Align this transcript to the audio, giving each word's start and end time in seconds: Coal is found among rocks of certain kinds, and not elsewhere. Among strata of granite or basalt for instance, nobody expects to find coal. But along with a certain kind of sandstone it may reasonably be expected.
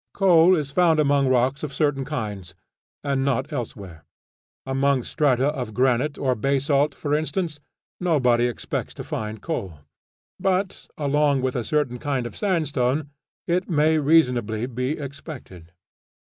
Coal 0.15 0.55
is 0.55 0.71
found 0.71 0.99
among 0.99 1.27
rocks 1.27 1.61
of 1.61 1.71
certain 1.71 2.05
kinds, 2.05 2.55
and 3.03 3.23
not 3.23 3.53
elsewhere. 3.53 4.03
Among 4.65 5.03
strata 5.03 5.49
of 5.49 5.75
granite 5.75 6.17
or 6.17 6.33
basalt 6.33 6.95
for 6.95 7.13
instance, 7.13 7.59
nobody 7.99 8.47
expects 8.47 8.95
to 8.95 9.03
find 9.03 9.43
coal. 9.43 9.81
But 10.39 10.87
along 10.97 11.43
with 11.43 11.55
a 11.55 11.63
certain 11.63 11.99
kind 11.99 12.25
of 12.25 12.35
sandstone 12.35 13.11
it 13.45 13.69
may 13.69 13.99
reasonably 13.99 14.65
be 14.65 14.97
expected. 14.97 15.71